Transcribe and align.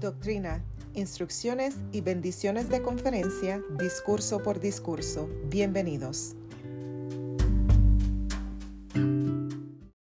Doctrina, 0.00 0.62
instrucciones 0.92 1.78
y 1.90 2.02
bendiciones 2.02 2.68
de 2.68 2.82
conferencia, 2.82 3.62
discurso 3.78 4.42
por 4.42 4.60
discurso. 4.60 5.26
Bienvenidos. 5.44 6.36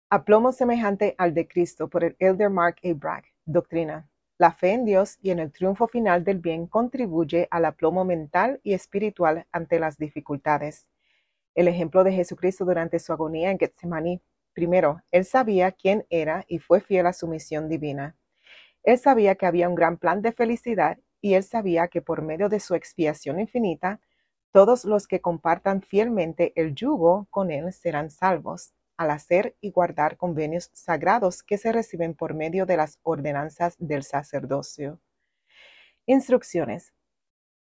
Aplomo 0.09 0.51
semejante 0.51 1.13
al 1.19 1.35
de 1.35 1.47
Cristo 1.47 1.89
por 1.89 2.03
el 2.03 2.15
Elder 2.17 2.49
Mark 2.49 2.77
A. 2.83 2.93
Bragg. 2.95 3.25
Doctrina. 3.45 4.09
La 4.39 4.51
fe 4.51 4.71
en 4.71 4.85
Dios 4.85 5.19
y 5.21 5.29
en 5.29 5.37
el 5.37 5.51
triunfo 5.51 5.87
final 5.87 6.23
del 6.23 6.39
bien 6.39 6.65
contribuye 6.65 7.47
al 7.51 7.65
aplomo 7.65 8.03
mental 8.03 8.59
y 8.63 8.73
espiritual 8.73 9.45
ante 9.51 9.79
las 9.79 9.99
dificultades. 9.99 10.89
El 11.53 11.67
ejemplo 11.67 12.03
de 12.03 12.13
Jesucristo 12.13 12.65
durante 12.65 12.97
su 12.97 13.13
agonía 13.13 13.51
en 13.51 13.59
Getsemaní. 13.59 14.23
Primero, 14.53 15.03
él 15.11 15.23
sabía 15.23 15.71
quién 15.71 16.07
era 16.09 16.45
y 16.47 16.57
fue 16.57 16.81
fiel 16.81 17.05
a 17.05 17.13
su 17.13 17.27
misión 17.27 17.69
divina. 17.69 18.15
Él 18.83 18.97
sabía 18.97 19.35
que 19.35 19.45
había 19.45 19.69
un 19.69 19.75
gran 19.75 19.97
plan 19.97 20.21
de 20.21 20.33
felicidad 20.33 20.99
y 21.21 21.35
él 21.35 21.43
sabía 21.43 21.87
que 21.87 22.01
por 22.01 22.21
medio 22.21 22.49
de 22.49 22.59
su 22.59 22.75
expiación 22.75 23.39
infinita, 23.39 24.01
todos 24.51 24.83
los 24.83 25.07
que 25.07 25.21
compartan 25.21 25.81
fielmente 25.81 26.51
el 26.55 26.75
yugo 26.75 27.27
con 27.31 27.49
él 27.49 27.71
serán 27.71 28.11
salvos, 28.11 28.73
al 28.97 29.09
hacer 29.09 29.55
y 29.61 29.71
guardar 29.71 30.17
convenios 30.17 30.69
sagrados 30.73 31.41
que 31.43 31.57
se 31.57 31.71
reciben 31.71 32.13
por 32.13 32.33
medio 32.33 32.65
de 32.65 32.77
las 32.77 32.99
ordenanzas 33.03 33.75
del 33.79 34.03
sacerdocio. 34.03 34.99
Instrucciones. 36.05 36.93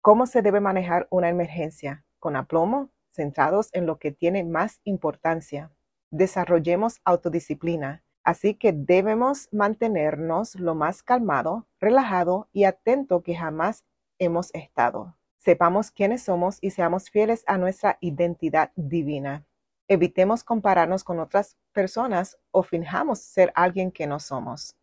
¿Cómo 0.00 0.26
se 0.26 0.40
debe 0.40 0.60
manejar 0.60 1.08
una 1.10 1.28
emergencia? 1.28 2.04
Con 2.20 2.36
aplomo, 2.36 2.90
centrados 3.10 3.68
en 3.72 3.84
lo 3.84 3.98
que 3.98 4.12
tiene 4.12 4.44
más 4.44 4.80
importancia. 4.84 5.72
Desarrollemos 6.10 7.00
autodisciplina 7.04 8.02
Así 8.22 8.54
que 8.54 8.72
debemos 8.72 9.48
mantenernos 9.52 10.54
lo 10.56 10.74
más 10.74 11.02
calmado, 11.02 11.66
relajado 11.80 12.48
y 12.52 12.64
atento 12.64 13.22
que 13.22 13.34
jamás 13.34 13.84
hemos 14.18 14.54
estado. 14.54 15.16
Sepamos 15.38 15.90
quiénes 15.90 16.22
somos 16.22 16.58
y 16.60 16.70
seamos 16.70 17.08
fieles 17.08 17.44
a 17.46 17.56
nuestra 17.56 17.96
identidad 18.00 18.72
divina. 18.76 19.46
Evitemos 19.88 20.44
compararnos 20.44 21.02
con 21.02 21.18
otras 21.18 21.56
personas 21.72 22.38
o 22.50 22.62
finjamos 22.62 23.20
ser 23.20 23.50
alguien 23.54 23.90
que 23.90 24.06
no 24.06 24.20
somos. 24.20 24.76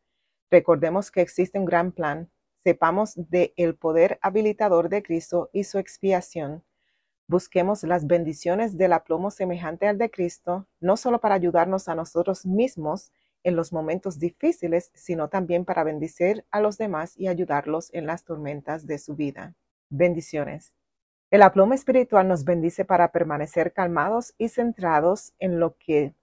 Recordemos 0.49 1.11
que 1.11 1.21
existe 1.21 1.59
un 1.59 1.65
gran 1.65 1.91
plan. 1.91 2.29
Sepamos 2.63 3.13
de 3.15 3.53
el 3.55 3.75
poder 3.75 4.17
habilitador 4.21 4.89
de 4.89 5.03
Cristo 5.03 5.49
y 5.53 5.63
su 5.63 5.77
expiación. 5.77 6.63
Busquemos 7.27 7.83
las 7.83 8.07
bendiciones 8.07 8.77
del 8.77 8.93
aplomo 8.93 9.31
semejante 9.31 9.87
al 9.87 9.97
de 9.97 10.09
Cristo, 10.09 10.65
no 10.79 10.97
solo 10.97 11.19
para 11.19 11.35
ayudarnos 11.35 11.87
a 11.87 11.95
nosotros 11.95 12.45
mismos, 12.45 13.11
en 13.47 13.55
los 13.55 13.71
momentos 13.71 14.19
difíciles, 14.19 14.91
sino 14.93 15.29
también 15.29 15.63
para 15.63 15.85
bendecir 15.85 16.43
a 16.51 16.59
los 16.59 16.77
demás 16.77 17.17
y 17.17 17.29
ayudarlos 17.29 17.93
en 17.93 18.05
las 18.05 18.25
tormentas 18.25 18.85
de 18.87 18.99
su 18.99 19.15
vida. 19.15 19.55
Bendiciones. 19.89 20.75
El 21.31 21.41
aplomo 21.41 21.73
espiritual 21.73 22.27
nos 22.27 22.43
bendice 22.43 22.83
para 22.83 23.13
permanecer 23.13 23.71
calmados 23.71 24.33
y 24.37 24.49
centrados 24.49 25.33
en 25.39 25.61
lo 25.61 25.77
que 25.77 26.13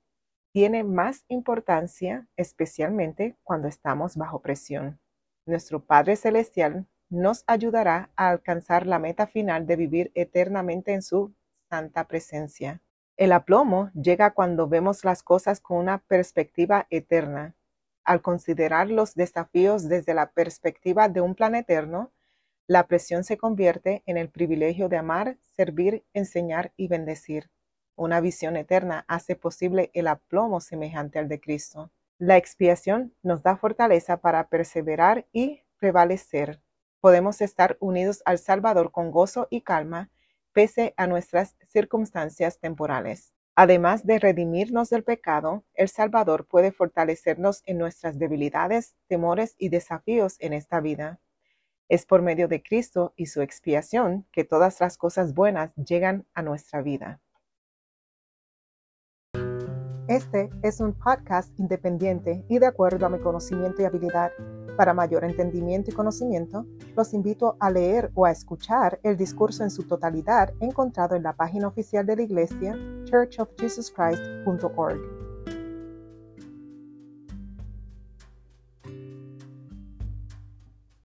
tiene 0.53 0.85
más 0.85 1.25
importancia, 1.29 2.29
especialmente 2.37 3.39
cuando 3.43 3.69
estamos 3.69 4.19
bajo 4.19 4.43
presión. 4.43 5.01
Nuestro 5.47 5.83
Padre 5.83 6.17
Celestial 6.17 6.87
nos 7.09 7.43
ayudará 7.47 8.11
a 8.17 8.29
alcanzar 8.29 8.87
la 8.87 8.99
meta 8.99 9.27
final 9.27 9.67
de 9.67 9.77
vivir 9.77 10.13
eternamente 10.15 10.93
en 10.93 11.01
su 11.01 11.35
santa 11.71 12.07
presencia. 12.07 12.83
El 13.17 13.31
aplomo 13.31 13.91
llega 13.95 14.33
cuando 14.33 14.67
vemos 14.69 15.05
las 15.05 15.23
cosas 15.23 15.61
con 15.61 15.77
una 15.77 15.99
perspectiva 15.99 16.89
eterna. 16.91 17.55
Al 18.03 18.21
considerar 18.21 18.91
los 18.91 19.15
desafíos 19.15 19.89
desde 19.89 20.15
la 20.15 20.33
perspectiva 20.33 21.09
de 21.09 21.21
un 21.21 21.37
plan 21.37 21.55
eterno, 21.55 22.11
la 22.67 22.89
presión 22.89 23.23
se 23.23 23.37
convierte 23.37 24.03
en 24.07 24.17
el 24.17 24.31
privilegio 24.31 24.89
de 24.89 24.97
amar, 24.97 25.37
servir, 25.57 26.05
enseñar 26.13 26.73
y 26.77 26.89
bendecir. 26.89 27.51
Una 27.95 28.21
visión 28.21 28.57
eterna 28.57 29.05
hace 29.07 29.37
posible 29.37 29.91
el 29.95 30.09
aplomo 30.09 30.61
semejante 30.61 31.21
al 31.21 31.29
de 31.29 31.41
Cristo. 31.41 31.93
La 32.19 32.37
expiación 32.37 33.15
nos 33.23 33.45
da 33.45 33.57
fortaleza 33.57 34.17
para 34.17 34.49
perseverar 34.49 35.27
y 35.33 35.63
prevalecer. 35.79 36.61
Podemos 37.01 37.41
estar 37.41 37.77
unidos 37.79 38.23
al 38.25 38.39
Salvador 38.39 38.91
con 38.91 39.13
gozo 39.13 39.47
y 39.51 39.61
calma 39.61 40.11
pese 40.55 40.95
a 40.97 41.07
nuestras 41.07 41.57
circunstancias 41.67 42.59
temporales. 42.59 43.35
Además 43.57 44.07
de 44.07 44.19
redimirnos 44.19 44.89
del 44.89 45.05
pecado, 45.05 45.65
el 45.75 45.89
Salvador 45.89 46.47
puede 46.47 46.73
fortalecernos 46.73 47.63
en 47.67 47.79
nuestras 47.79 48.19
debilidades, 48.19 48.95
temores 49.07 49.55
y 49.59 49.69
desafíos 49.69 50.37
en 50.41 50.53
esta 50.53 50.81
vida. 50.81 51.21
Es 51.89 52.07
por 52.07 52.23
medio 52.23 52.49
de 52.49 52.63
Cristo 52.63 53.13
y 53.17 53.27
su 53.27 53.43
expiación 53.43 54.27
que 54.33 54.45
todas 54.45 54.81
las 54.81 54.97
cosas 54.97 55.35
buenas 55.35 55.75
llegan 55.75 56.27
a 56.35 56.43
nuestra 56.43 56.83
vida. 56.83 57.21
Este 60.09 60.51
es 60.63 60.81
un 60.81 60.93
podcast 60.93 61.49
independiente 61.59 62.45
y 62.51 62.59
de 62.59 62.67
acuerdo 62.67 63.07
a 63.07 63.09
mi 63.09 63.19
conocimiento 63.19 63.81
y 63.81 63.87
habilidad. 63.87 64.31
Para 64.77 64.93
mayor 64.93 65.25
entendimiento 65.25 65.91
y 65.91 65.95
conocimiento, 65.95 66.67
los 66.95 67.15
invito 67.15 67.57
a 67.59 67.71
leer 67.71 68.11
o 68.15 68.27
a 68.27 68.31
escuchar 68.31 69.01
el 69.03 69.17
discurso 69.17 69.63
en 69.63 69.71
su 69.71 69.85
totalidad 69.85 70.53
encontrado 70.61 71.17
en 71.17 71.23
la 71.23 71.33
página 71.33 71.69
oficial 71.69 72.05
de 72.05 72.17
la 72.17 72.23
iglesia 72.23 72.77
churchofjesuschrist.org. 73.05 75.14